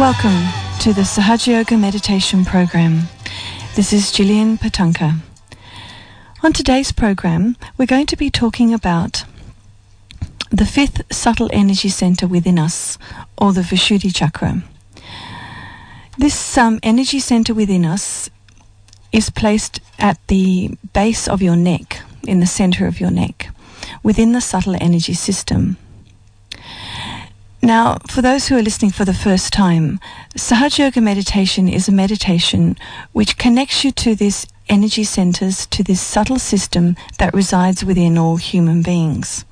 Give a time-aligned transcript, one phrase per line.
[0.00, 0.46] Welcome
[0.78, 3.02] to the Sahaja Yoga Meditation Program.
[3.76, 5.18] This is Gillian Patanka.
[6.42, 9.24] On today's program, we're going to be talking about
[10.48, 12.96] the fifth subtle energy center within us,
[13.36, 14.62] or the Vishuddhi Chakra.
[16.16, 18.30] This um, energy center within us
[19.12, 23.50] is placed at the base of your neck, in the center of your neck,
[24.02, 25.76] within the subtle energy system.
[27.62, 30.00] Now, for those who are listening for the first time,
[30.34, 32.76] Sahaja Yoga meditation is a meditation
[33.12, 38.36] which connects you to this energy centers, to this subtle system that resides within all
[38.36, 39.44] human beings.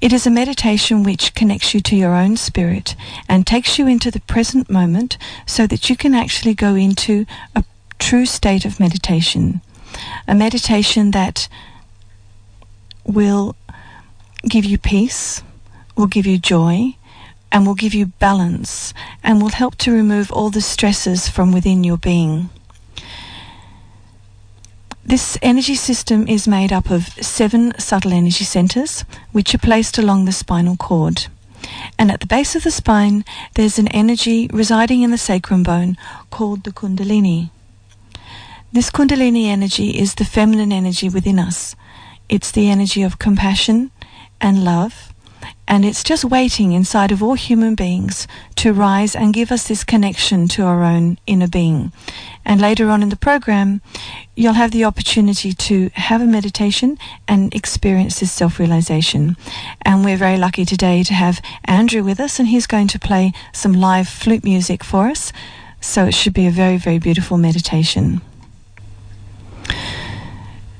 [0.00, 2.94] It is a meditation which connects you to your own spirit
[3.28, 7.64] and takes you into the present moment so that you can actually go into a
[7.98, 9.60] true state of meditation.
[10.28, 11.48] A meditation that
[13.04, 13.56] will
[14.44, 15.42] give you peace,
[16.02, 16.96] will give you joy,
[17.52, 21.84] and will give you balance, and will help to remove all the stresses from within
[21.84, 22.50] your being.
[25.04, 30.24] This energy system is made up of seven subtle energy centers, which are placed along
[30.24, 31.28] the spinal cord.
[31.96, 35.96] And at the base of the spine, there's an energy residing in the sacrum bone
[36.30, 37.50] called the Kundalini.
[38.72, 41.76] This Kundalini energy is the feminine energy within us.
[42.28, 43.92] It's the energy of compassion
[44.40, 45.11] and love
[45.68, 49.84] and it's just waiting inside of all human beings to rise and give us this
[49.84, 51.92] connection to our own inner being.
[52.44, 53.80] And later on in the program,
[54.34, 59.36] you'll have the opportunity to have a meditation and experience this self realization.
[59.82, 63.32] And we're very lucky today to have Andrew with us, and he's going to play
[63.52, 65.32] some live flute music for us.
[65.80, 68.20] So it should be a very, very beautiful meditation.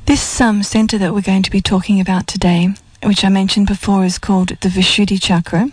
[0.06, 2.74] This um, center that we're going to be talking about today
[3.04, 5.68] which I mentioned before is called the Vishuddhi Chakra,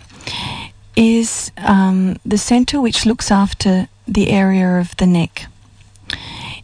[0.96, 5.46] is um, the center which looks after the area of the neck.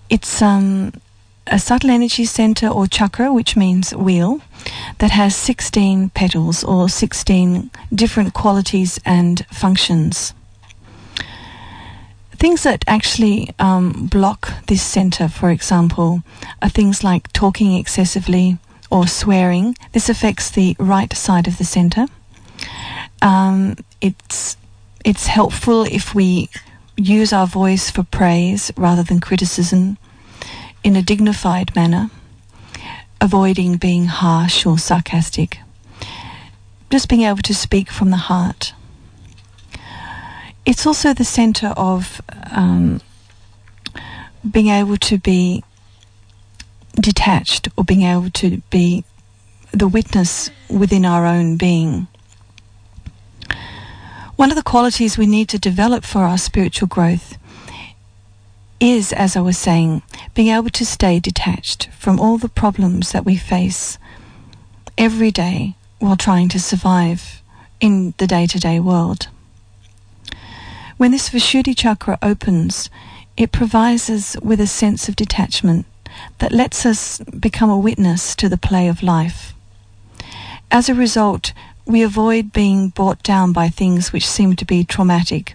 [0.08, 0.92] It's um,
[1.46, 4.40] a subtle energy center or chakra, which means wheel,
[4.98, 10.34] that has 16 petals or 16 different qualities and functions.
[12.32, 16.22] Things that actually um, block this center, for example,
[16.60, 18.58] are things like talking excessively,
[18.90, 19.76] or swearing.
[19.92, 22.06] This affects the right side of the center.
[23.22, 24.56] Um, it's
[25.04, 26.48] it's helpful if we
[26.96, 29.98] use our voice for praise rather than criticism
[30.82, 32.10] in a dignified manner,
[33.20, 35.58] avoiding being harsh or sarcastic.
[36.90, 38.72] Just being able to speak from the heart.
[40.64, 42.20] It's also the center of
[42.50, 43.00] um,
[44.48, 45.64] being able to be
[47.00, 49.04] detached or being able to be
[49.72, 52.06] the witness within our own being.
[54.36, 57.38] One of the qualities we need to develop for our spiritual growth
[58.80, 60.02] is, as I was saying,
[60.34, 63.98] being able to stay detached from all the problems that we face
[64.98, 67.42] every day while trying to survive
[67.80, 69.28] in the day to day world.
[70.96, 72.90] When this Vishuddhi chakra opens,
[73.36, 75.86] it provides us with a sense of detachment
[76.38, 79.54] that lets us become a witness to the play of life.
[80.70, 81.52] As a result,
[81.86, 85.54] we avoid being brought down by things which seem to be traumatic,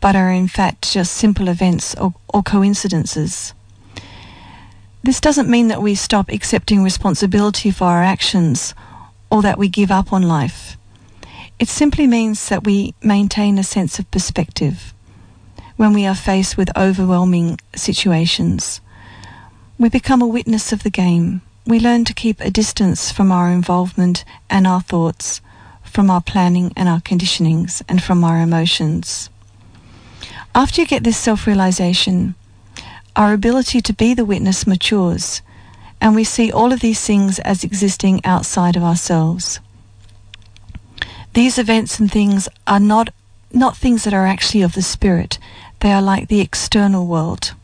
[0.00, 3.52] but are in fact just simple events or, or coincidences.
[5.02, 8.74] This doesn't mean that we stop accepting responsibility for our actions
[9.30, 10.78] or that we give up on life.
[11.58, 14.94] It simply means that we maintain a sense of perspective
[15.76, 18.80] when we are faced with overwhelming situations.
[19.76, 21.42] We become a witness of the game.
[21.66, 25.40] We learn to keep a distance from our involvement and our thoughts,
[25.82, 29.30] from our planning and our conditionings, and from our emotions.
[30.54, 32.36] After you get this self realization,
[33.16, 35.42] our ability to be the witness matures,
[36.00, 39.58] and we see all of these things as existing outside of ourselves.
[41.32, 43.12] These events and things are not,
[43.52, 45.40] not things that are actually of the spirit,
[45.80, 47.54] they are like the external world.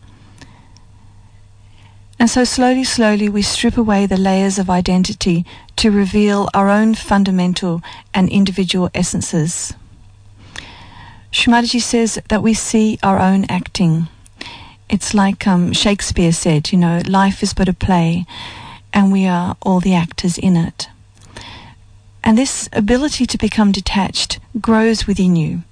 [2.21, 5.47] And so slowly, slowly we strip away the layers of identity
[5.77, 7.81] to reveal our own fundamental
[8.13, 9.73] and individual essences.
[11.31, 14.09] Shri says that we see our own acting.
[14.91, 18.27] It's like um, Shakespeare said, you know, life is but a play,
[18.93, 20.91] and we are all the actors in it.
[22.23, 25.63] And this ability to become detached grows within you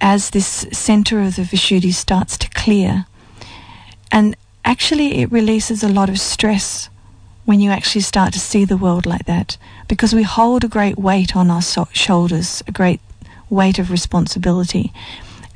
[0.00, 3.06] as this center of the Vishuddhi starts to clear.
[4.12, 6.88] And actually it releases a lot of stress
[7.44, 9.56] when you actually start to see the world like that
[9.88, 13.00] because we hold a great weight on our so- shoulders, a great
[13.50, 14.92] weight of responsibility.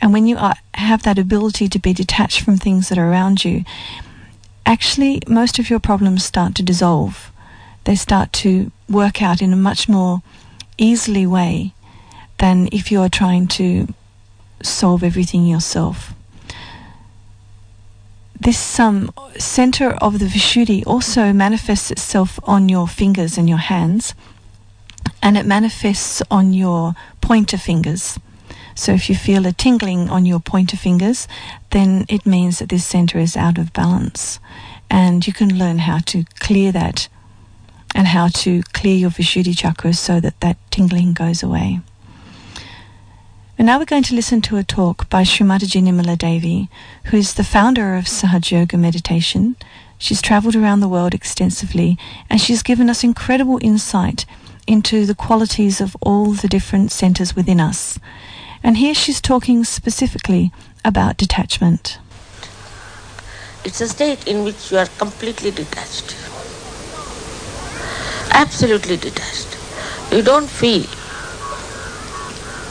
[0.01, 3.45] And when you are, have that ability to be detached from things that are around
[3.45, 3.65] you,
[4.67, 7.33] actually, most of your problems start to dissolve.
[7.85, 10.23] They start to work out in a much more
[10.77, 11.73] easily way
[12.39, 13.89] than if you are trying to
[14.63, 16.13] solve everything yourself.
[18.39, 24.15] This um, center of the Vishuddhi also manifests itself on your fingers and your hands,
[25.23, 28.19] and it manifests on your pointer fingers.
[28.75, 31.27] So if you feel a tingling on your pointer fingers,
[31.71, 34.39] then it means that this center is out of balance.
[34.91, 37.09] And you can learn how to clear that
[37.95, 41.81] and how to clear your Vishuddhi chakras so that that tingling goes away.
[43.59, 46.69] And now we're going to listen to a talk by Sri Mataji Nirmala Devi,
[47.05, 49.57] who is the founder of Sahaja Yoga Meditation.
[49.97, 51.97] She's traveled around the world extensively
[52.29, 54.27] and she's given us incredible insight
[54.67, 57.99] into the qualities of all the different centers within us.
[58.63, 60.53] And here she's talking specifically
[60.85, 61.99] about detachment.
[63.65, 66.15] It's a state in which you are completely detached.
[68.33, 69.57] Absolutely detached.
[70.13, 70.85] You don't feel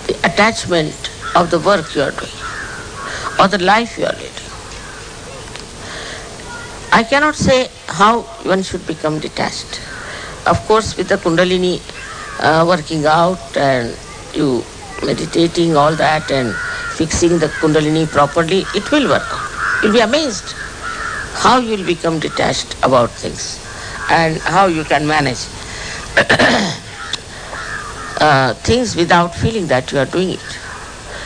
[0.07, 2.31] the attachment of the work you are doing
[3.39, 4.45] or the life you are leading.
[6.91, 9.81] I cannot say how one should become detached.
[10.47, 11.81] Of course, with the Kundalini
[12.39, 13.97] uh, working out and
[14.33, 14.63] you
[15.03, 16.53] meditating, all that, and
[16.95, 19.27] fixing the Kundalini properly, it will work.
[19.83, 20.53] You'll be amazed
[21.33, 23.59] how you'll become detached about things
[24.09, 25.47] and how you can manage
[28.21, 30.59] uh, things without feeling that you are doing it.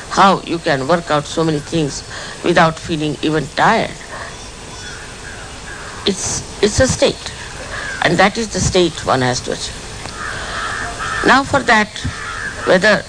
[0.10, 2.04] How you can work out so many things
[2.44, 3.92] without feeling even tired.
[6.06, 7.34] It's, it's a state,
[8.04, 9.76] and that is the state one has to achieve.
[11.28, 11.90] Now, for that,
[12.66, 13.04] whether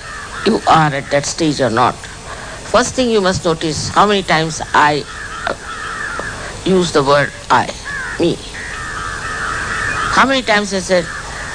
[0.45, 4.61] you are at that stage or not, first thing you must notice how many times
[4.75, 5.05] I
[5.47, 5.55] uh,
[6.69, 7.67] use the word I,
[8.19, 8.37] me.
[10.13, 11.07] How many times I said,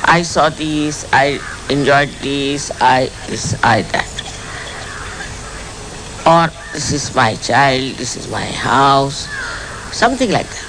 [0.06, 1.40] I saw this, I
[1.70, 4.12] enjoyed this, I this, I that.
[6.26, 9.28] Or this is my child, this is my house,
[9.94, 10.66] something like that.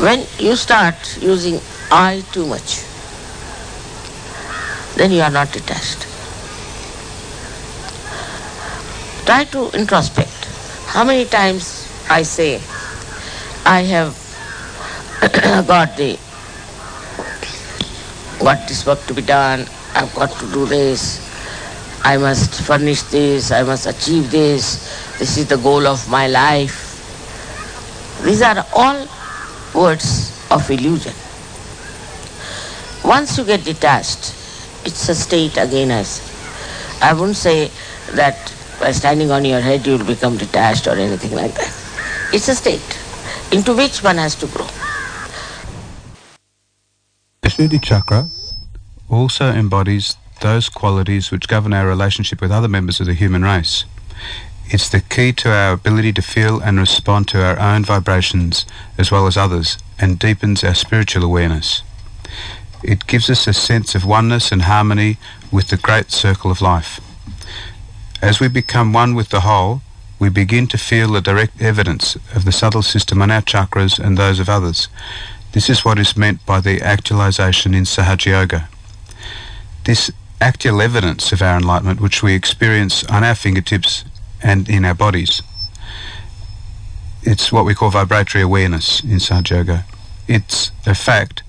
[0.00, 1.60] When you start using
[1.90, 2.82] I too much,
[4.96, 6.06] then you are not detached.
[9.26, 10.32] Try to introspect.
[10.86, 12.56] How many times I say,
[13.66, 14.16] I have
[15.66, 16.18] got the
[18.40, 21.20] got this work to be done, I've got to do this,
[22.02, 26.88] I must furnish this, I must achieve this, this is the goal of my life.
[28.24, 29.06] These are all
[29.74, 31.14] words of illusion.
[33.04, 34.34] Once you get detached,
[34.84, 36.04] it's a state again I.
[37.02, 37.70] I wouldn't say
[38.12, 41.72] that by standing on your head you will become detached or anything like that.
[42.32, 42.98] It's a state
[43.52, 44.79] into which one has to grow.
[47.60, 48.26] Vishuddhi chakra
[49.10, 53.84] also embodies those qualities which govern our relationship with other members of the human race.
[54.68, 58.64] It's the key to our ability to feel and respond to our own vibrations
[58.96, 61.82] as well as others and deepens our spiritual awareness.
[62.82, 65.18] It gives us a sense of oneness and harmony
[65.52, 66.98] with the great circle of life.
[68.22, 69.82] As we become one with the whole,
[70.18, 74.16] we begin to feel the direct evidence of the subtle system on our chakras and
[74.16, 74.88] those of others.
[75.52, 78.68] This is what is meant by the actualization in Sahaja Yoga.
[79.84, 84.04] This actual evidence of our enlightenment, which we experience on our fingertips
[84.42, 85.42] and in our bodies,
[87.22, 89.84] it's what we call vibratory awareness in Sahaja Yoga.
[90.28, 91.42] It's a fact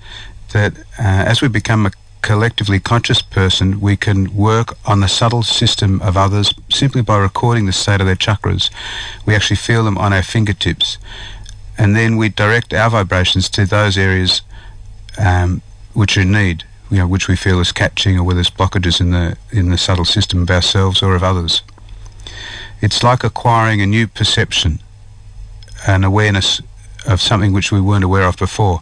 [0.52, 1.92] that uh, as we become a
[2.22, 7.66] collectively conscious person, we can work on the subtle system of others simply by recording
[7.66, 8.68] the state of their chakras.
[9.24, 10.98] We actually feel them on our fingertips.
[11.78, 14.42] And then we direct our vibrations to those areas
[15.18, 15.62] um,
[15.94, 19.00] which are in need, you know, which we feel is catching or where there's blockages
[19.00, 21.62] in the, in the subtle system of ourselves or of others.
[22.80, 24.80] It's like acquiring a new perception,
[25.86, 26.60] an awareness
[27.06, 28.80] of something which we weren't aware of before.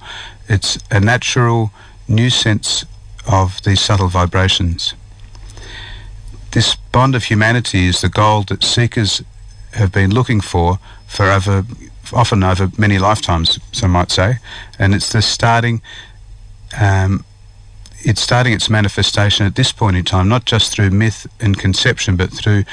[0.48, 1.70] It's a natural
[2.08, 2.84] new sense
[3.30, 4.94] of these subtle vibrations.
[6.52, 9.22] This bond of humanity is the goal that seekers
[9.74, 11.64] have been looking for for over,
[12.12, 14.36] often over many lifetimes, some might say,
[14.78, 15.82] and it's the starting.
[16.80, 17.24] Um,
[18.02, 22.16] it's starting its manifestation at this point in time, not just through myth and conception,
[22.16, 22.64] but through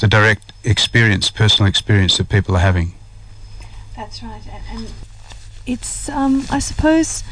[0.00, 2.92] the direct experience, personal experience that people are having.
[3.96, 4.92] That's right, and
[5.66, 7.24] it's um, I suppose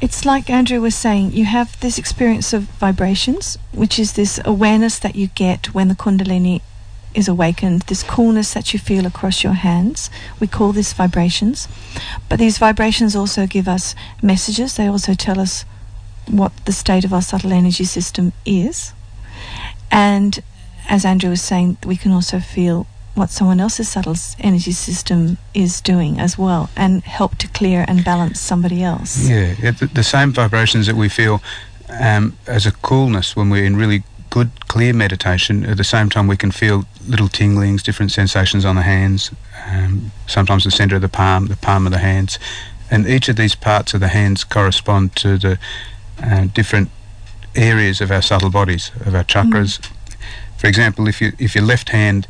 [0.00, 4.98] it's like Andrew was saying, you have this experience of vibrations, which is this awareness
[5.00, 6.60] that you get when the Kundalini
[7.14, 10.10] is awakened, this coolness that you feel across your hands.
[10.40, 11.68] We call this vibrations.
[12.28, 15.64] But these vibrations also give us messages, they also tell us
[16.26, 18.92] what the state of our subtle energy system is.
[19.90, 20.38] And
[20.88, 25.80] as Andrew was saying, we can also feel what someone else's subtle energy system is
[25.80, 29.28] doing as well and help to clear and balance somebody else.
[29.28, 31.42] Yeah, the, same vibrations that we feel
[31.88, 36.26] um, as a coolness when we're in really good, clear meditation, at the same time
[36.26, 39.30] we can feel little tinglings, different sensations on the hands,
[39.70, 42.38] um, sometimes the centre of the palm, the palm of the hands.
[42.90, 45.58] And each of these parts of the hands correspond to the
[46.22, 46.90] uh, different
[47.54, 49.78] areas of our subtle bodies, of our chakras.
[49.78, 49.92] Mm.
[50.56, 52.26] For example, if, you, if your left hand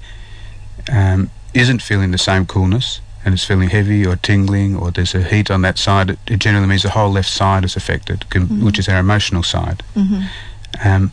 [0.90, 5.22] um, isn't feeling the same coolness and it's feeling heavy or tingling or there's a
[5.22, 8.46] heat on that side, it, it generally means the whole left side is affected, com-
[8.46, 8.64] mm-hmm.
[8.64, 9.82] which is our emotional side.
[9.94, 10.88] Mm-hmm.
[10.88, 11.12] Um,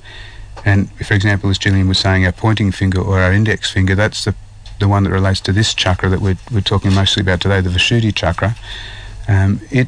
[0.66, 4.26] and for example, as Gillian was saying, our pointing finger or our index finger, that's
[4.26, 4.34] the,
[4.80, 7.70] the one that relates to this chakra that we're, we're talking mostly about today, the
[7.70, 8.56] Vishuddhi chakra.
[9.28, 9.88] Um, it,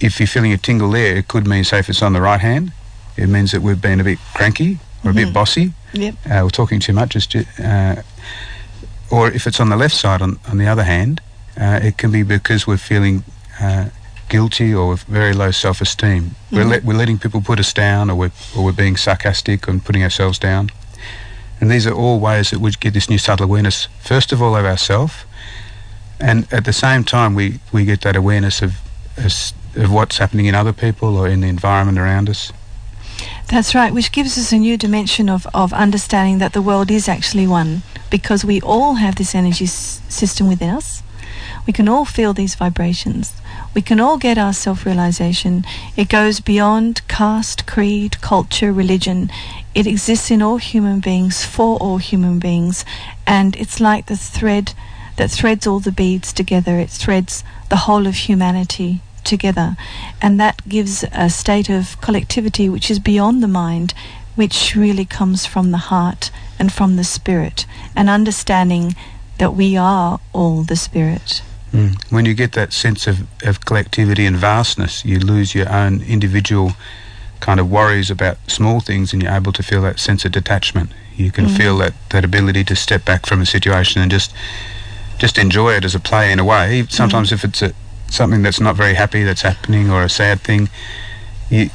[0.00, 2.40] if you're feeling a tingle there, it could mean, say, if it's on the right
[2.40, 2.72] hand,
[3.16, 5.32] it means that we've been a bit cranky or a bit mm-hmm.
[5.34, 5.72] bossy.
[5.92, 6.14] Yep.
[6.26, 7.16] Uh, we're talking too much.
[7.36, 8.02] Uh,
[9.10, 11.20] or if it's on the left side, on, on the other hand,
[11.60, 13.24] uh, it can be because we're feeling
[13.60, 13.88] uh,
[14.28, 16.22] guilty or with very low self-esteem.
[16.22, 16.56] Mm-hmm.
[16.56, 19.84] We're, let, we're letting people put us down, or we're, or we're being sarcastic and
[19.84, 20.70] putting ourselves down.
[21.60, 24.54] And these are all ways that we get this new subtle awareness, first of all,
[24.54, 25.26] of ourself,
[26.20, 28.74] and at the same time, we, we get that awareness of,
[29.76, 32.52] of what's happening in other people or in the environment around us.
[33.48, 37.08] That's right, which gives us a new dimension of, of understanding that the world is
[37.08, 41.02] actually one because we all have this energy s- system within us.
[41.68, 43.34] We can all feel these vibrations.
[43.74, 45.66] We can all get our self realization.
[45.98, 49.30] It goes beyond caste, creed, culture, religion.
[49.74, 52.86] It exists in all human beings, for all human beings.
[53.26, 54.72] And it's like the thread
[55.16, 56.78] that threads all the beads together.
[56.78, 59.76] It threads the whole of humanity together.
[60.22, 63.92] And that gives a state of collectivity which is beyond the mind,
[64.36, 68.96] which really comes from the heart and from the spirit, and understanding
[69.36, 71.42] that we are all the spirit.
[71.72, 72.10] Mm.
[72.10, 76.72] When you get that sense of, of collectivity and vastness, you lose your own individual
[77.40, 80.90] kind of worries about small things and you're able to feel that sense of detachment.
[81.14, 81.56] You can mm.
[81.56, 84.32] feel that, that ability to step back from a situation and just
[85.18, 86.84] just enjoy it as a play in a way.
[86.88, 87.32] Sometimes mm.
[87.32, 87.74] if it's a,
[88.08, 90.68] something that's not very happy that's happening or a sad thing,
[91.50, 91.70] you,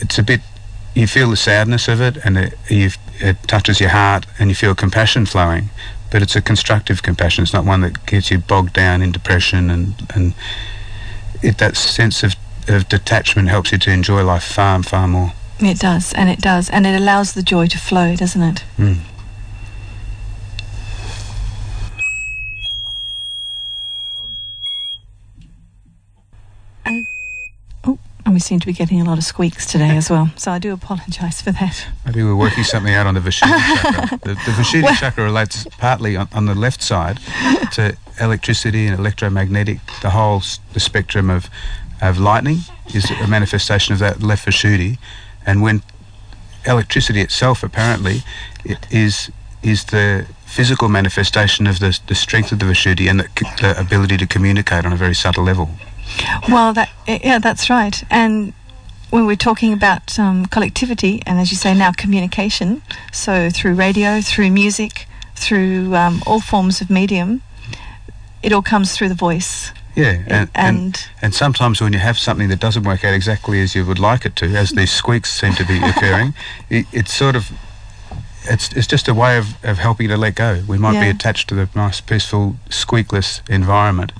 [0.00, 0.40] it's a bit
[0.94, 4.74] you feel the sadness of it and it, it touches your heart and you feel
[4.74, 5.68] compassion flowing
[6.16, 7.42] but it's a constructive compassion.
[7.42, 10.32] It's not one that gets you bogged down in depression, and and
[11.42, 12.34] it, that sense of,
[12.68, 15.34] of detachment helps you to enjoy life far far more.
[15.60, 18.64] It does, and it does, and it allows the joy to flow, doesn't it?
[18.78, 19.00] Mm.
[28.24, 30.30] And we seem to be getting a lot of squeaks today as well.
[30.36, 31.86] So I do apologise for that.
[32.04, 34.18] Maybe we're working something out on the Vishuddhi chakra.
[34.22, 37.18] The, the well, chakra relates partly on, on, the left side
[37.72, 41.50] to electricity and electromagnetic, the whole the spectrum of,
[42.00, 42.58] of lightning
[42.94, 44.98] is a manifestation of that left Vishuddhi.
[45.44, 45.82] And when
[46.64, 48.22] electricity itself apparently
[48.64, 49.30] it is
[49.62, 53.28] is the physical manifestation of the, the strength of the Vishuddhi and the,
[53.60, 55.68] the ability to communicate on a very subtle level.
[56.48, 58.02] Well, that yeah, that's right.
[58.10, 58.52] And
[59.10, 62.82] when we're talking about um, collectivity, and as you say now, communication,
[63.12, 67.42] so through radio, through music, through um, all forms of medium,
[68.42, 69.72] it all comes through the voice.
[69.94, 73.74] Yeah, and, and, and, sometimes when you have something that doesn't work out exactly as
[73.74, 76.34] you would like it to, as these squeaks seem to be occurring,
[76.68, 77.50] it, it's sort of
[78.44, 80.62] it's it's just a way of, of helping to let go.
[80.68, 81.04] We might yeah.
[81.04, 84.12] be attached to the nice, peaceful, squeakless environment,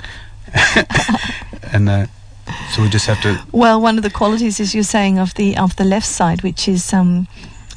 [1.73, 2.07] and uh,
[2.73, 3.43] so we just have to.
[3.53, 6.69] Well, one of the qualities, as you're saying, of the of the left side, which
[6.69, 7.29] is um,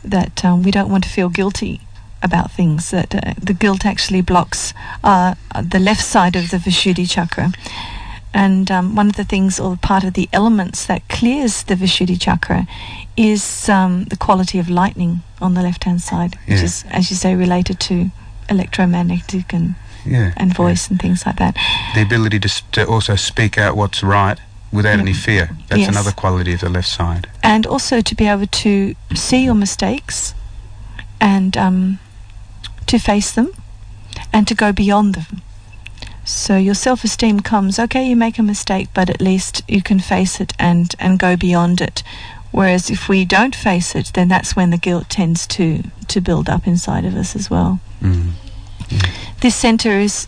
[0.03, 1.81] that um, we don't want to feel guilty
[2.21, 2.91] about things.
[2.91, 7.51] That uh, the guilt actually blocks uh, the left side of the Vishuddhi chakra.
[8.31, 12.21] And um, one of the things, or part of the elements that clears the Vishuddhi
[12.21, 12.67] chakra,
[13.17, 16.63] is um, the quality of lightning on the left hand side, which yeah.
[16.63, 18.11] is, as you say, related to
[18.47, 19.73] electromagnetic and
[20.05, 20.93] yeah, and voice yeah.
[20.93, 21.55] and things like that.
[21.95, 24.39] The ability to, to also speak out what's right
[24.71, 25.01] without yeah.
[25.01, 25.49] any fear.
[25.67, 25.89] That's yes.
[25.89, 27.27] another quality of the left side.
[27.43, 30.33] And also to be able to see your mistakes
[31.19, 31.99] and um,
[32.87, 33.51] to face them
[34.31, 35.41] and to go beyond them.
[36.25, 39.99] So your self esteem comes, okay, you make a mistake, but at least you can
[39.99, 42.03] face it and, and go beyond it.
[42.51, 46.49] Whereas if we don't face it, then that's when the guilt tends to, to build
[46.49, 47.79] up inside of us as well.
[48.01, 48.31] Mm.
[49.41, 50.27] This center is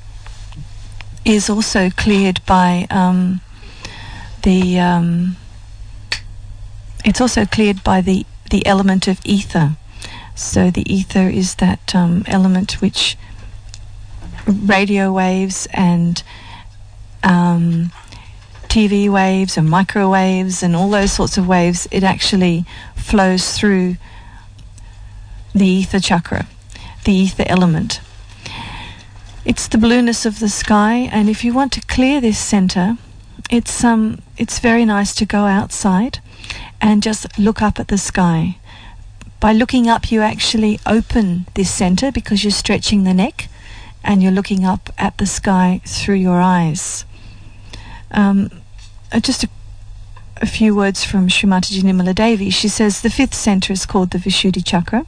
[1.25, 3.41] is also cleared by um,
[4.44, 4.80] the.
[4.80, 5.36] Um,
[7.03, 9.75] it's also cleared by the the element of ether.
[10.36, 13.18] So the ether is that um, element which
[14.48, 16.24] radio waves and
[17.24, 17.91] um,
[18.63, 22.65] TV waves and microwaves and all those sorts of waves, it actually
[22.96, 23.98] flows through
[25.53, 26.48] the ether chakra,
[27.03, 28.00] the ether element.
[29.44, 32.98] It's the blueness of the sky, and if you want to clear this center,
[33.50, 36.20] it's um, it's very nice to go outside
[36.80, 38.58] and just look up at the sky.
[39.40, 43.50] By looking up, you actually open this center because you're stretching the neck
[44.04, 47.06] and you're looking up at the sky through your eyes.
[48.12, 48.52] Um,
[49.12, 49.50] uh, just a,
[50.38, 52.52] a, few words from Sri Mataji Nirmala Devi.
[52.52, 55.08] She says the fifth center is called the Vishuddhi Chakra.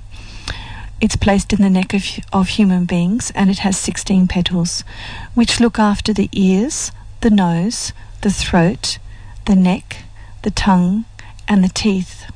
[1.03, 4.86] It's placed in the neck of, of human beings and it has 16 petals,
[5.33, 7.91] which look after the ears, the nose,
[8.22, 9.00] the throat,
[9.45, 10.05] the neck,
[10.43, 11.03] the tongue,
[11.45, 12.31] and the teeth.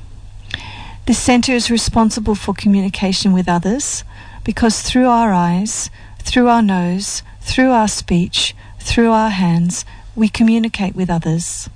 [1.06, 4.04] This center is responsible for communication with others
[4.44, 10.94] because through our eyes, through our nose, through our speech, through our hands, we communicate
[10.94, 11.70] with others.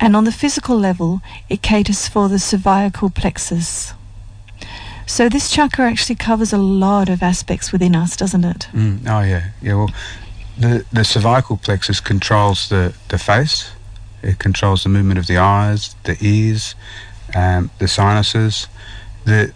[0.00, 3.94] And on the physical level, it caters for the cervical plexus.
[5.12, 8.68] So this chakra actually covers a lot of aspects within us, doesn't it?
[8.72, 9.74] Mm, oh yeah, yeah.
[9.74, 9.90] Well,
[10.58, 13.72] the the cervical plexus controls the the face.
[14.22, 16.74] It controls the movement of the eyes, the ears,
[17.34, 18.68] um, the sinuses.
[19.26, 19.52] The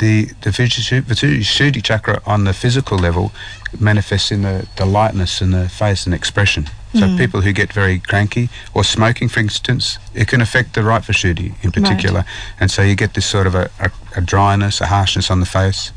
[0.00, 3.30] the the Vishuddhi chakra on the physical level
[3.78, 6.66] manifests in the, the lightness in the face and expression.
[6.98, 7.18] So mm.
[7.18, 11.54] people who get very cranky or smoking, for instance, it can affect the right Vishuddhi
[11.62, 12.20] in particular.
[12.20, 12.54] Right.
[12.60, 15.46] And so you get this sort of a, a, a dryness, a harshness on the
[15.46, 15.92] face.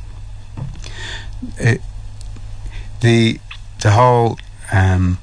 [1.58, 1.82] It,
[3.02, 3.40] the
[3.82, 4.38] the whole
[4.74, 5.20] um,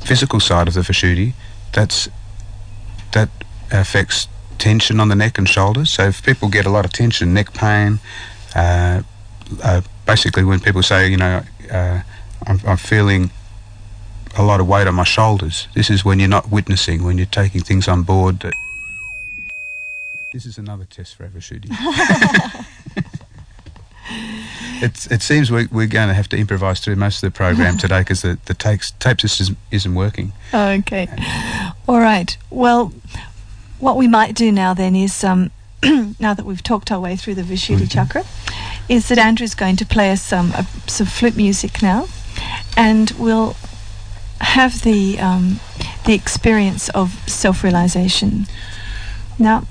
[0.00, 1.34] physical side of the Vishuddhi,
[1.72, 2.08] that's
[3.12, 3.28] that
[3.70, 5.90] affects tension on the neck and shoulders.
[5.90, 7.98] So if people get a lot of tension, neck pain,
[8.54, 9.02] uh,
[9.62, 12.00] uh, basically when people say, you know, uh,
[12.46, 13.30] I'm, I'm, feeling
[14.36, 17.26] a lot of weight on my shoulders, this is when you're not witnessing, when you're
[17.26, 18.40] taking things on board.
[18.40, 18.54] That
[20.32, 21.70] this is another test for Avashuddhi.
[24.82, 27.78] It's, it seems we, we're going to have to improvise through most of the program
[27.78, 30.32] today because the, the tapes, tape system isn't working.
[30.52, 31.08] Okay.
[31.86, 32.36] All right.
[32.50, 32.92] Well,
[33.78, 35.52] what we might do now then is, um,
[36.18, 37.84] now that we've talked our way through the Vishuddhi mm-hmm.
[37.84, 38.24] chakra,
[38.88, 42.08] is that Andrew's going to play us some, uh, some flute music now,
[42.76, 43.54] and we'll
[44.42, 45.60] have the, um,
[46.04, 48.46] the experience of self realization.
[49.38, 49.66] Now,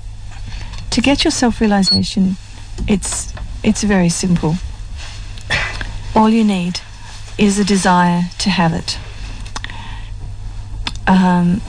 [0.90, 2.36] to get your self realization,
[2.88, 3.32] it's,
[3.62, 4.56] it's very simple.
[6.14, 6.80] All you need
[7.38, 8.98] is a desire to have it.
[11.06, 11.60] Um,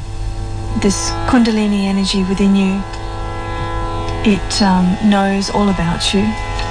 [0.81, 2.81] this Kundalini energy within you,
[4.25, 6.23] it um, knows all about you.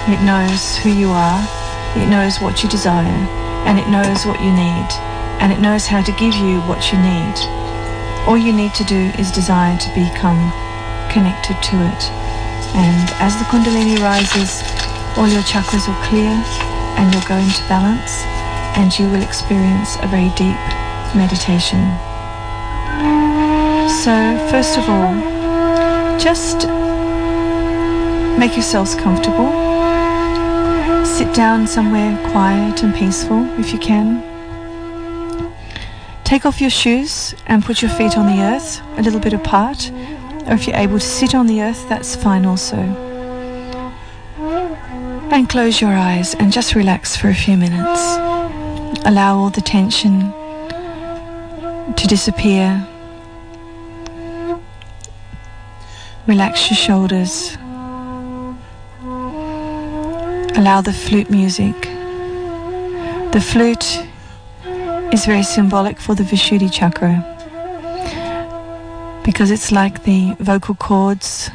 [0.09, 1.49] It knows who you are.
[1.97, 3.07] It knows what you desire.
[3.65, 5.12] And it knows what you need.
[5.43, 7.35] And it knows how to give you what you need.
[8.31, 10.39] All you need to do is desire to become
[11.11, 12.03] connected to it.
[12.79, 14.63] And as the Kundalini rises,
[15.19, 16.31] all your chakras will clear
[16.97, 18.23] and you'll go into balance
[18.79, 20.57] and you will experience a very deep
[21.15, 21.83] meditation.
[23.91, 24.15] So,
[24.51, 25.13] first of all,
[26.19, 26.69] just
[28.39, 29.51] make yourselves comfortable.
[31.05, 34.32] Sit down somewhere quiet and peaceful if you can.
[36.33, 39.91] Take off your shoes and put your feet on the earth a little bit apart,
[40.47, 42.79] or if you're able to sit on the earth, that's fine also.
[45.31, 48.01] And close your eyes and just relax for a few minutes.
[49.05, 50.33] Allow all the tension
[51.97, 52.89] to disappear
[56.27, 57.59] Relax your shoulders.
[60.57, 61.79] Allow the flute music.
[63.33, 64.07] The flute
[65.13, 67.29] is very symbolic for the Vishuddhi chakra
[69.25, 71.51] because it's like the vocal cords.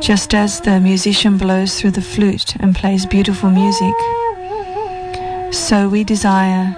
[0.00, 3.94] Just as the musician blows through the flute and plays beautiful music,
[5.52, 6.74] so we desire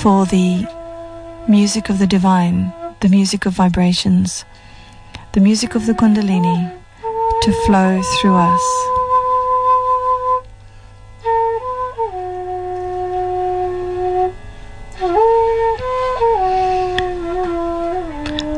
[0.00, 0.66] for the
[1.48, 4.44] music of the divine, the music of vibrations
[5.36, 6.72] the music of the Kundalini
[7.42, 8.95] to flow through us.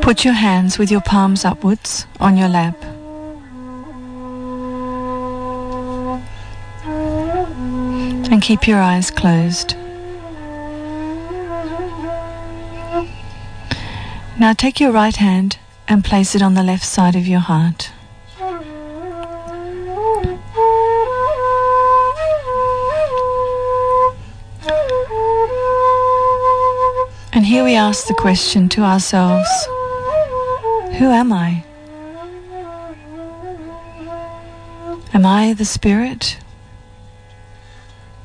[0.09, 2.75] Put your hands with your palms upwards on your lap.
[8.31, 9.75] And keep your eyes closed.
[14.39, 17.91] Now take your right hand and place it on the left side of your heart.
[27.31, 29.47] And here we ask the question to ourselves
[30.99, 31.63] Who am I?
[35.13, 36.37] Am I the Spirit?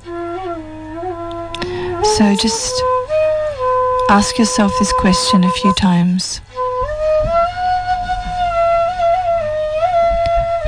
[0.05, 2.83] So just
[4.11, 6.41] ask yourself this question a few times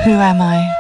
[0.05, 0.73] Who am I?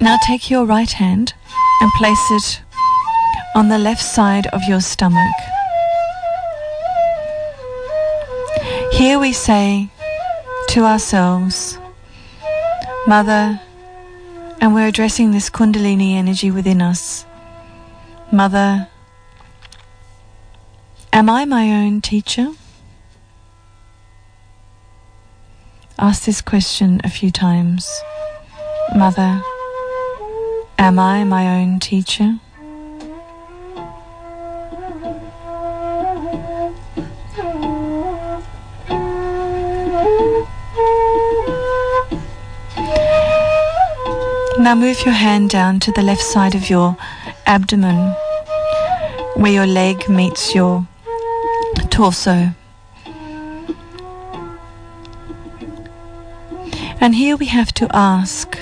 [0.00, 1.34] Now take your right hand
[1.82, 2.62] and place it
[3.54, 5.34] on the left side of your stomach.
[8.92, 9.88] Here we say
[10.68, 11.78] to ourselves,
[13.06, 13.60] Mother,
[14.60, 17.24] and we're addressing this Kundalini energy within us.
[18.30, 18.88] Mother,
[21.12, 22.52] am I my own teacher?
[25.98, 27.88] Ask this question a few times.
[28.94, 29.42] Mother,
[30.78, 32.38] am I my own teacher?
[44.70, 46.96] Now move your hand down to the left side of your
[47.44, 48.14] abdomen
[49.34, 50.86] where your leg meets your
[51.90, 52.50] torso.
[57.00, 58.56] And here we have to ask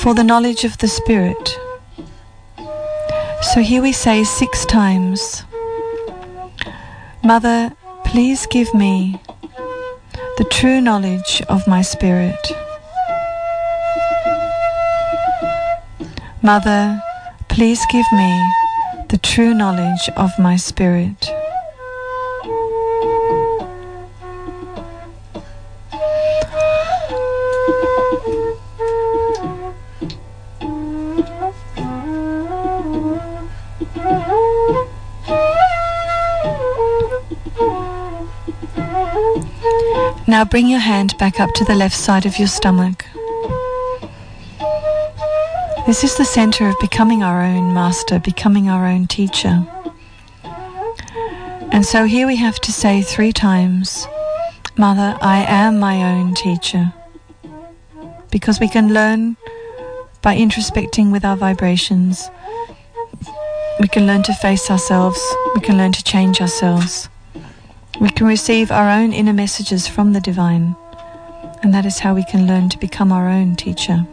[0.00, 1.56] for the knowledge of the Spirit.
[3.40, 5.42] So here we say six times
[7.24, 9.22] Mother, please give me
[10.36, 12.36] the true knowledge of my Spirit.
[16.42, 16.98] Mother,
[17.48, 18.52] please give me
[19.08, 21.28] the true knowledge of my spirit.
[40.26, 43.04] Now bring your hand back up to the left side of your stomach.
[45.90, 49.66] This is the center of becoming our own master, becoming our own teacher.
[51.72, 54.06] And so here we have to say three times,
[54.76, 56.94] Mother, I am my own teacher.
[58.30, 59.36] Because we can learn
[60.22, 62.30] by introspecting with our vibrations.
[63.80, 65.20] We can learn to face ourselves.
[65.56, 67.08] We can learn to change ourselves.
[68.00, 70.76] We can receive our own inner messages from the divine.
[71.64, 74.06] And that is how we can learn to become our own teacher.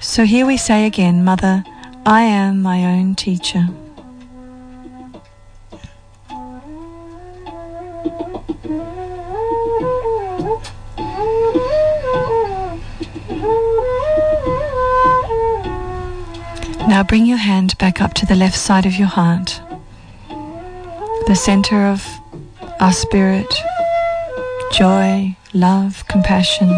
[0.00, 1.64] So here we say again, Mother,
[2.06, 3.68] I am my own teacher.
[16.88, 19.60] Now bring your hand back up to the left side of your heart,
[21.26, 22.06] the center of
[22.80, 23.52] our spirit,
[24.72, 26.70] joy, love, compassion.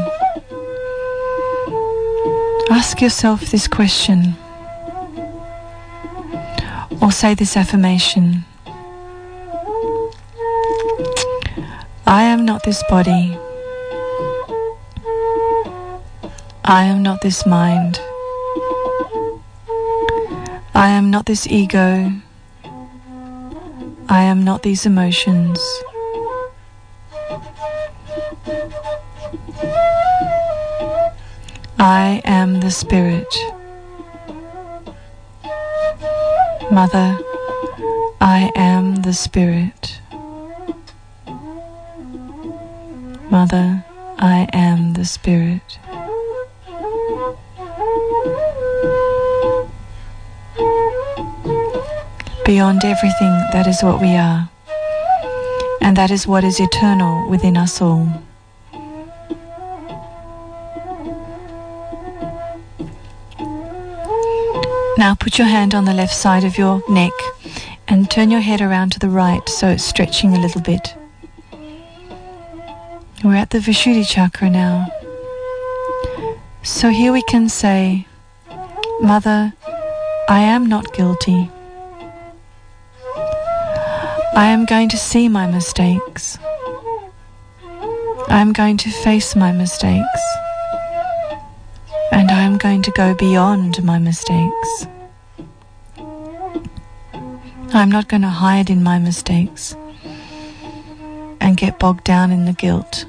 [2.70, 4.36] Ask yourself this question
[7.02, 8.44] or say this affirmation
[12.06, 13.36] I am not this body.
[16.64, 18.00] I am not this mind.
[20.72, 22.12] I am not this ego.
[24.08, 25.58] I am not these emotions.
[31.82, 33.34] I am the Spirit.
[36.70, 37.18] Mother,
[38.20, 39.98] I am the Spirit.
[43.30, 43.82] Mother,
[44.18, 45.78] I am the Spirit.
[52.44, 54.50] Beyond everything, that is what we are.
[55.80, 58.06] And that is what is eternal within us all.
[65.00, 67.14] Now put your hand on the left side of your neck
[67.88, 70.94] and turn your head around to the right so it's stretching a little bit.
[73.24, 74.88] We're at the Vishuddhi chakra now.
[76.62, 78.06] So here we can say,
[79.00, 79.54] Mother,
[80.28, 81.50] I am not guilty.
[84.36, 86.38] I am going to see my mistakes.
[88.28, 90.20] I am going to face my mistakes.
[92.12, 94.86] And I am going to go beyond my mistakes.
[97.72, 99.76] I'm not going to hide in my mistakes
[101.40, 103.04] and get bogged down in the guilt.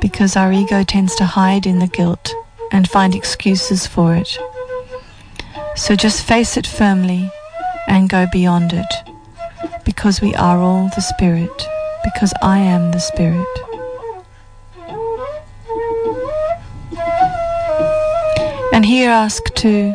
[0.00, 2.32] Because our ego tends to hide in the guilt
[2.70, 4.38] and find excuses for it.
[5.76, 7.30] So just face it firmly
[7.88, 8.94] and go beyond it.
[9.84, 11.66] Because we are all the Spirit.
[12.04, 13.63] Because I am the Spirit.
[18.94, 19.92] Here ask to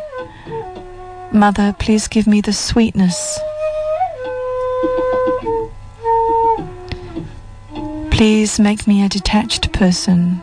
[1.31, 3.39] Mother, please give me the sweetness.
[8.11, 10.41] Please make me a detached person.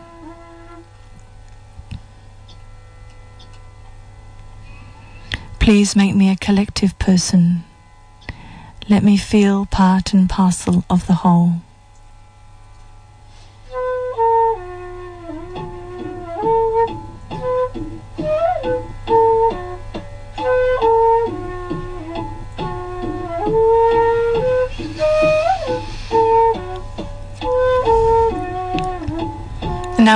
[5.59, 7.63] Please make me a collective person.
[8.89, 11.61] Let me feel part and parcel of the whole.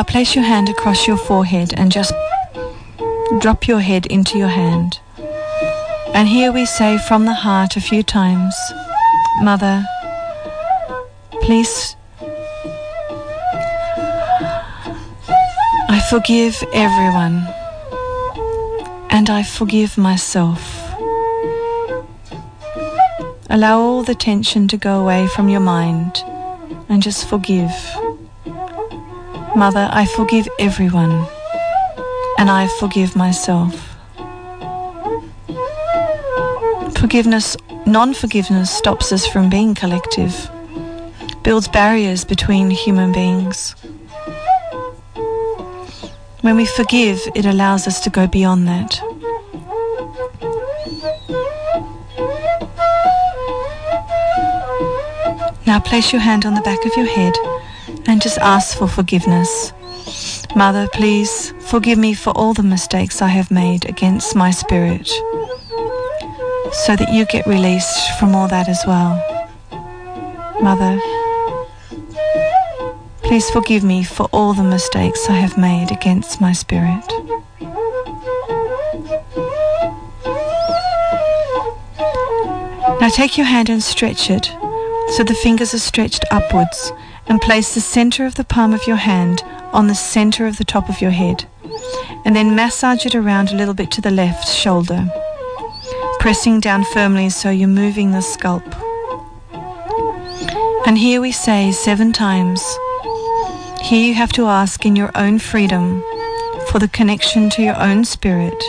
[0.02, 2.12] Now place your hand across your forehead and just
[3.38, 5.00] drop your head into your hand.
[6.16, 8.56] And here we say from the heart a few times,
[9.44, 9.86] Mother,
[11.44, 11.96] please,
[15.88, 17.46] I forgive everyone
[19.12, 20.64] and I forgive myself.
[23.52, 26.24] Allow all the tension to go away from your mind
[26.90, 28.01] and just forgive.
[29.56, 31.28] Mother, I forgive everyone
[32.38, 33.96] and I forgive myself.
[36.98, 40.50] Forgiveness, non forgiveness stops us from being collective,
[41.44, 43.76] builds barriers between human beings.
[46.40, 49.02] When we forgive, it allows us to go beyond that.
[55.68, 57.34] Now place your hand on the back of your head
[58.22, 59.74] just ask for forgiveness.
[60.56, 65.08] Mother, please forgive me for all the mistakes I have made against my spirit
[66.86, 69.16] so that you get released from all that as well.
[70.62, 71.00] Mother,
[73.24, 77.08] please forgive me for all the mistakes I have made against my spirit.
[83.02, 84.46] Now take your hand and stretch it
[85.16, 86.94] so the fingers are stretched upwards
[87.32, 89.42] and place the center of the palm of your hand
[89.72, 91.48] on the center of the top of your head
[92.26, 95.08] and then massage it around a little bit to the left shoulder
[96.22, 98.64] pressing down firmly so you're moving the scalp.
[100.86, 102.62] And here we say seven times,
[103.82, 106.04] here you have to ask in your own freedom
[106.68, 108.64] for the connection to your own spirit.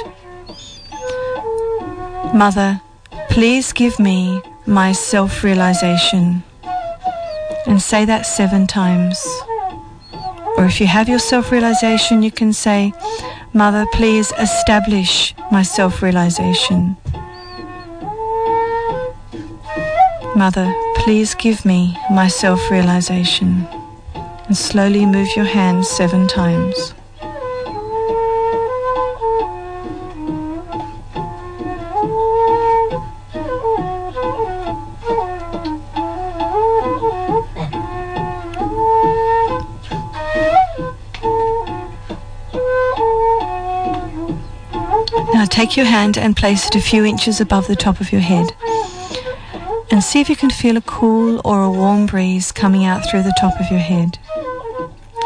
[2.33, 2.81] Mother,
[3.29, 6.45] please give me my self realization.
[7.67, 9.25] And say that seven times.
[10.57, 12.93] Or if you have your self realization, you can say,
[13.53, 16.97] Mother, please establish my self realization.
[20.35, 23.67] Mother, please give me my self realization.
[24.47, 26.95] And slowly move your hands seven times.
[45.73, 48.55] Take your hand and place it a few inches above the top of your head
[49.91, 53.23] and see if you can feel a cool or a warm breeze coming out through
[53.23, 54.19] the top of your head.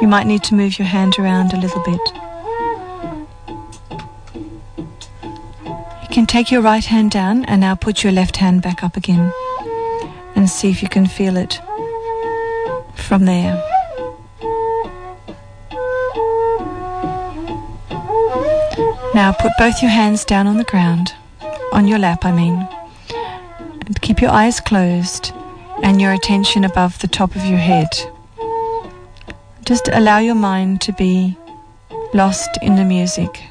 [0.00, 2.00] You might need to move your hand around a little bit.
[6.02, 8.96] You can take your right hand down and now put your left hand back up
[8.96, 9.32] again
[10.36, 11.60] and see if you can feel it
[12.94, 13.60] from there.
[19.16, 21.14] Now put both your hands down on the ground,
[21.72, 22.68] on your lap, I mean.
[23.86, 25.32] And keep your eyes closed
[25.82, 27.88] and your attention above the top of your head.
[29.64, 31.34] Just allow your mind to be
[32.12, 33.42] lost in the music.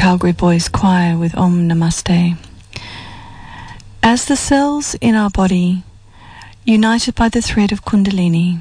[0.00, 2.38] Calgary Boys Choir with Om Namaste.
[4.02, 5.82] As the cells in our body,
[6.64, 8.60] united by the thread of Kundalini,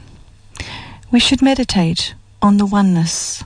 [1.09, 3.45] we should meditate on the oneness,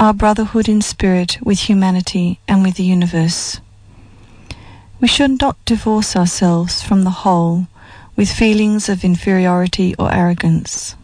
[0.00, 3.60] our brotherhood in spirit with humanity and with the universe.
[5.00, 7.68] We should not divorce ourselves from the whole
[8.16, 10.96] with feelings of inferiority or arrogance.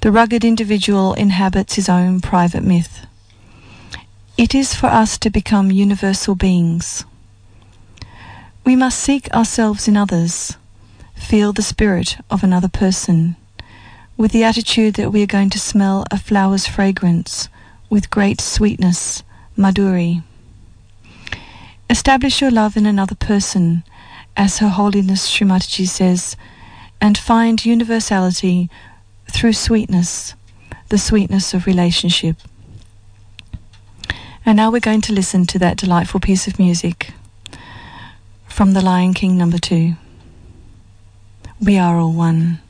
[0.00, 3.06] The rugged individual inhabits his own private myth.
[4.38, 7.06] It is for us to become universal beings.
[8.66, 10.58] We must seek ourselves in others,
[11.14, 13.36] feel the spirit of another person,
[14.18, 17.48] with the attitude that we are going to smell a flower's fragrance
[17.88, 19.22] with great sweetness,
[19.56, 20.22] madhuri.
[21.88, 23.84] Establish your love in another person,
[24.36, 26.36] as Her Holiness Sri Mataji says,
[27.00, 28.68] and find universality
[29.30, 30.34] through sweetness,
[30.90, 32.36] the sweetness of relationship.
[34.48, 37.10] And now we're going to listen to that delightful piece of music
[38.46, 39.94] from The Lion King number two.
[41.60, 42.60] We are all one.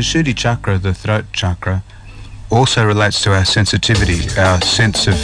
[0.00, 1.82] The Vishuddhi chakra, the throat chakra,
[2.50, 5.18] also relates to our sensitivity, our sense of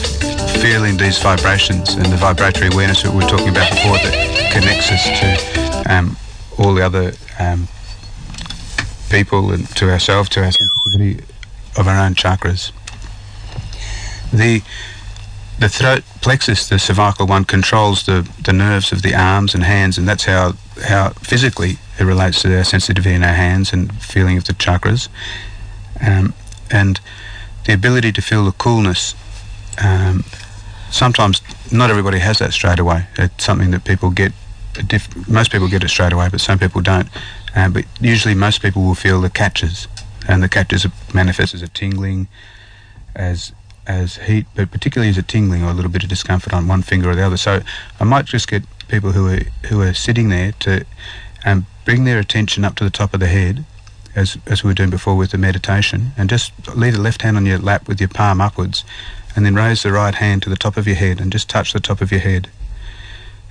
[0.60, 4.90] feeling these vibrations and the vibratory awareness that we were talking about before that connects
[4.92, 6.16] us to um,
[6.58, 7.66] all the other um,
[9.08, 11.24] people and to ourselves, to our sensitivity
[11.78, 12.72] of our own chakras.
[14.32, 14.62] The
[15.58, 19.96] the throat plexus, the cervical one, controls the, the nerves of the arms and hands,
[19.96, 20.52] and that's how
[20.84, 25.08] how physically it relates to our sensitivity in our hands and feeling of the chakras,
[26.06, 26.34] um,
[26.70, 27.00] and
[27.64, 29.14] the ability to feel the coolness.
[29.82, 30.24] Um,
[30.90, 31.40] sometimes
[31.72, 33.06] not everybody has that straight away.
[33.18, 34.32] It's something that people get.
[34.86, 37.08] Diff- most people get it straight away, but some people don't.
[37.54, 39.88] Um, but usually, most people will feel the catches,
[40.28, 42.28] and the catches manifest as a tingling,
[43.14, 43.52] as
[43.86, 46.82] as heat, but particularly as a tingling or a little bit of discomfort on one
[46.82, 47.36] finger or the other.
[47.36, 47.62] So
[48.00, 50.84] I might just get people who are who are sitting there to
[51.44, 53.64] um, bring their attention up to the top of the head,
[54.14, 57.36] as as we were doing before with the meditation, and just leave the left hand
[57.36, 58.84] on your lap with your palm upwards,
[59.34, 61.72] and then raise the right hand to the top of your head and just touch
[61.72, 62.48] the top of your head,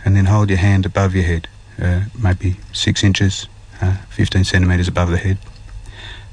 [0.04, 1.48] and then hold your hand above your head,
[1.82, 3.48] uh, maybe six inches,
[3.82, 5.38] uh, 15 centimeters above the head,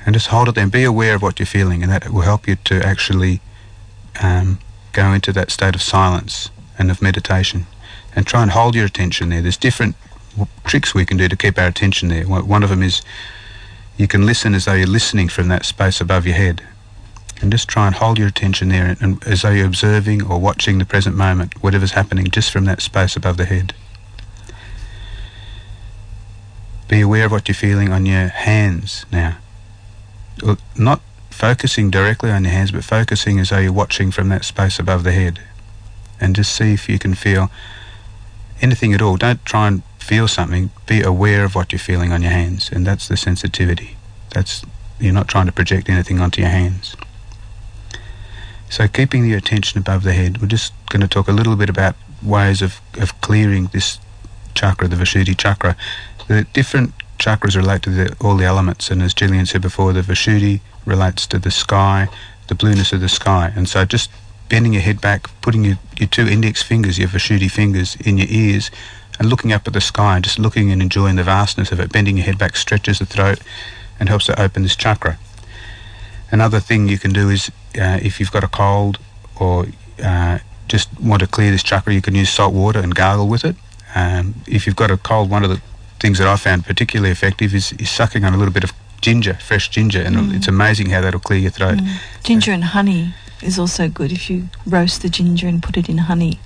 [0.04, 2.22] and just hold it there and be aware of what you're feeling, and that will
[2.22, 3.40] help you to actually
[4.22, 4.58] um,
[4.92, 7.66] go into that state of silence and of meditation
[8.14, 9.42] and try and hold your attention there.
[9.42, 9.96] There's different
[10.64, 12.24] tricks we can do to keep our attention there.
[12.24, 13.02] One of them is
[13.96, 16.62] you can listen as though you're listening from that space above your head.
[17.40, 20.38] And just try and hold your attention there and, and as though you're observing or
[20.38, 23.74] watching the present moment, whatever's happening, just from that space above the head.
[26.88, 29.38] Be aware of what you're feeling on your hands now.
[30.76, 31.00] Not
[31.30, 35.02] focusing directly on your hands, but focusing as though you're watching from that space above
[35.02, 35.40] the head.
[36.20, 37.50] And just see if you can feel
[38.62, 39.16] anything at all.
[39.16, 40.70] Don't try and feel something.
[40.86, 43.96] Be aware of what you're feeling on your hands, and that's the sensitivity.
[44.30, 44.64] That's
[45.00, 46.96] you're not trying to project anything onto your hands.
[48.70, 51.68] So keeping your attention above the head, we're just going to talk a little bit
[51.68, 53.98] about ways of, of clearing this
[54.54, 55.76] chakra, the Vishuddhi chakra.
[56.28, 60.00] The different chakras relate to the, all the elements, and as Gillian said before, the
[60.00, 62.08] Vishuddhi relates to the sky,
[62.48, 63.52] the blueness of the sky.
[63.54, 64.10] And so just
[64.52, 68.26] bending your head back, putting your, your two index fingers, your Vishuddhi fingers, in your
[68.28, 68.70] ears,
[69.18, 71.90] and looking up at the sky, and just looking and enjoying the vastness of it.
[71.90, 73.40] Bending your head back stretches the throat
[73.98, 75.18] and helps to open this chakra.
[76.30, 77.50] Another thing you can do is
[77.80, 78.98] uh, if you've got a cold
[79.40, 79.68] or
[80.04, 80.38] uh,
[80.68, 83.56] just want to clear this chakra, you can use salt water and gargle with it.
[83.94, 85.62] Um, if you've got a cold, one of the
[85.98, 89.34] things that I found particularly effective is, is sucking on a little bit of ginger,
[89.34, 90.34] fresh ginger, and Mm.
[90.36, 91.78] it's amazing how that'll clear your throat.
[91.78, 91.96] Mm.
[92.22, 95.98] Ginger and honey is also good if you roast the ginger and put it in
[95.98, 96.38] honey.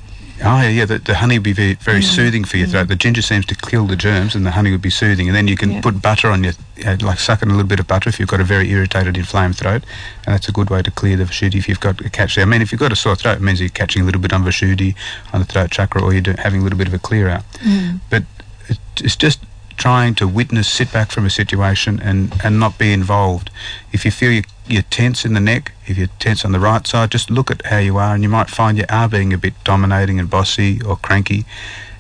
[0.45, 0.85] Oh yeah, yeah.
[0.85, 2.89] The, the honey would be very, very soothing for your throat.
[2.89, 5.29] The ginger seems to kill the germs, and the honey would be soothing.
[5.29, 5.81] And then you can Yeah.
[5.81, 6.53] put butter on your,
[6.87, 9.17] uh, like suck in a little bit of butter if you've got a very irritated,
[9.17, 9.83] inflamed throat,
[10.27, 12.37] and that's a good way to clear the Vishuddhi if you've got a catch.
[12.37, 14.35] I mean, if you've got a sore throat, it means you're catching a little bit
[14.35, 14.95] on Vishuddhi,
[15.33, 17.51] on the throat chakra, or you're having a little bit of a clear out.
[17.65, 18.01] Mm.
[18.11, 18.25] But
[18.69, 19.41] it, it's just
[19.77, 23.51] trying to witness, sit back from a situation, and and not be involved.
[23.93, 26.87] If you feel you, you're tense in the neck, if you're tense on the right
[26.87, 29.39] side, just look at how you are, and you might find you are being a
[29.39, 31.45] bit dominating and bossy or cranky.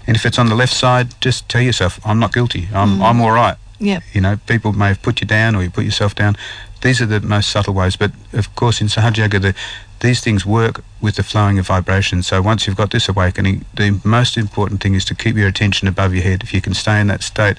[0.06, 2.68] And if it's on the left side, just tell yourself, "I'm not guilty.
[2.72, 3.02] I'm Mm.
[3.02, 4.02] I'm all right." Yep.
[4.12, 6.36] You know, people may have put you down or you put yourself down.
[6.80, 7.96] These are the most subtle ways.
[7.96, 9.54] But of course, in Sahaja Yoga, the,
[10.00, 12.22] these things work with the flowing of vibration.
[12.22, 15.88] So once you've got this awakening, the most important thing is to keep your attention
[15.88, 16.42] above your head.
[16.42, 17.56] If you can stay in that state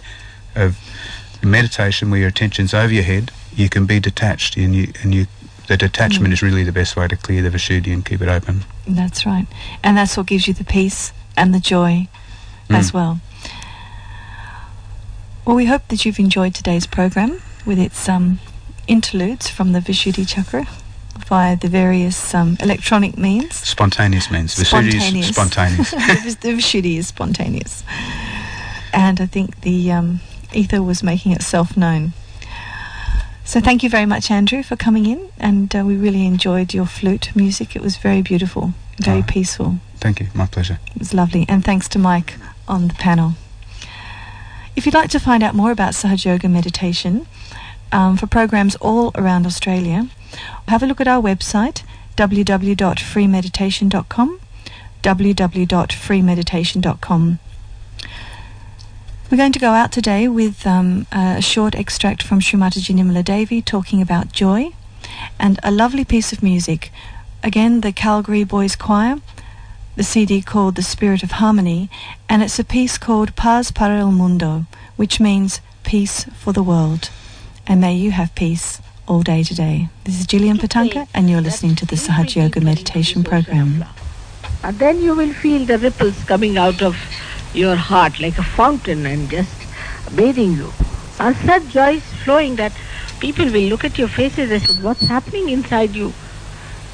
[0.56, 0.78] of
[1.44, 5.28] meditation where your attention's over your head, you can be detached, and you and you.
[5.68, 6.34] The detachment Mm.
[6.34, 8.64] is really the best way to clear the Vishuddhi and keep it open.
[8.88, 9.48] That's right.
[9.84, 12.08] And that's what gives you the peace and the joy
[12.70, 12.94] as Mm.
[12.94, 13.20] well.
[15.44, 18.40] Well, we hope that you've enjoyed today's program with its um,
[18.88, 20.66] interludes from the Vishuddhi chakra
[21.26, 23.56] via the various um, electronic means.
[23.56, 25.92] Spontaneous means Vishuddhi is spontaneous.
[26.42, 27.84] the, Vishuddhi is spontaneous.
[28.94, 30.20] And I think the um,
[30.54, 32.14] ether was making itself known.
[33.44, 35.30] So thank you very much, Andrew, for coming in.
[35.40, 37.76] And uh, we really enjoyed your flute music.
[37.76, 39.24] It was very beautiful, very Oh.
[39.28, 39.80] peaceful.
[40.00, 40.28] Thank you.
[40.34, 40.80] My pleasure.
[40.96, 41.46] It was lovely.
[41.48, 42.36] And thanks to Mike
[42.68, 43.34] on the panel.
[44.76, 47.26] If you'd like to find out more about Sahaja Yoga meditation
[47.92, 50.08] um, for programs all around Australia,
[50.68, 51.84] have a look at our website
[52.16, 54.40] www.freemeditation.com
[55.04, 57.40] www.freemeditation.com
[59.30, 63.24] We're going to go out today with um, a short extract from Sri Mataji Nirmala
[63.24, 64.72] Devi talking about joy
[65.40, 66.92] and a lovely piece of music.
[67.44, 69.22] Again, the Calgary Boys Choir
[69.98, 71.90] the CD called The Spirit of Harmony,
[72.30, 77.10] and it's a piece called Paz para el Mundo, which means peace for the world.
[77.70, 79.90] And may you have peace all day today.
[80.06, 83.84] This is Gillian Patanka, and you're listening to the Sahaj Yoga Meditation Program.
[84.64, 86.96] And then you will feel the ripples coming out of
[87.54, 89.54] your heart like a fountain and just
[90.16, 90.72] bathing you.
[91.20, 92.72] And such joy is flowing that
[93.20, 96.14] people will look at your faces and say, what's happening inside you?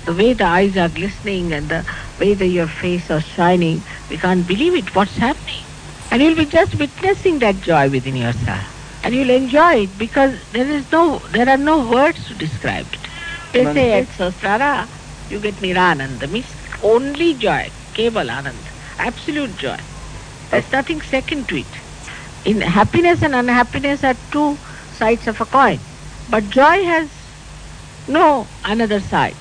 [0.05, 1.86] The way the eyes are glistening and the
[2.19, 4.95] way that your face is shining, we can't believe it.
[4.95, 5.65] What's happening?
[6.09, 8.72] And you'll be just witnessing that joy within yourself.
[9.03, 13.07] And you'll enjoy it because there is no, there are no words to describe it.
[13.53, 14.89] They say at Sahasrara,
[15.29, 19.77] you get Nirananda, means only joy, Keval Anand, absolute joy.
[20.51, 21.75] There's nothing second to it.
[22.45, 24.59] In happiness and unhappiness are two
[24.91, 25.85] sides of a coin.
[26.27, 27.11] But joy has
[28.07, 29.37] no another side.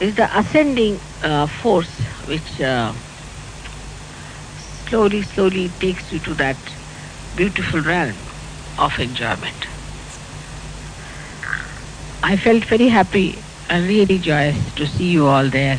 [0.00, 2.94] It's the ascending uh, force which uh,
[4.88, 6.58] slowly, slowly takes you to that
[7.38, 8.16] beautiful realm
[8.80, 9.66] of enjoyment.
[12.20, 13.38] I felt very happy
[13.70, 15.78] and really joyous to see you all there.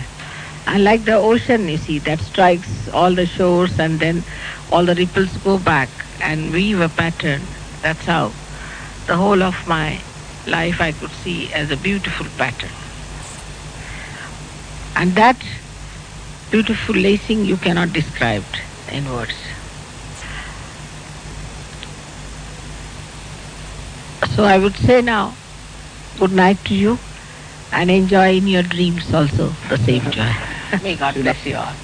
[0.67, 4.23] And like the ocean, you see, that strikes all the shores and then
[4.71, 5.89] all the ripples go back
[6.21, 7.41] and weave a pattern.
[7.81, 8.31] That's how
[9.07, 9.99] the whole of my
[10.47, 12.71] life I could see as a beautiful pattern.
[14.95, 15.43] And that
[16.51, 18.45] beautiful lacing you cannot describe
[18.93, 19.35] in words.
[24.27, 25.37] So I would say now,
[26.17, 26.99] good night to you
[27.71, 30.31] and enjoy in your dreams also the same joy.
[30.81, 31.75] May God bless you all.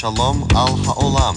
[0.00, 1.36] Shalom al Haolam.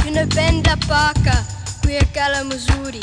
[0.00, 1.44] Tunapenda paka
[1.82, 2.98] kuyakala muzuri.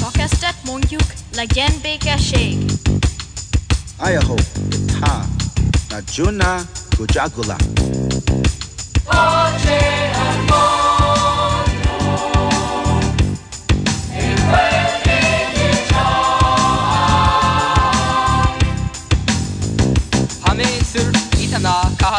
[0.00, 1.02] Sok eztet mondjuk,
[1.34, 2.58] legyen békesség.
[4.08, 4.34] Idaho,
[6.96, 7.56] Gujagula.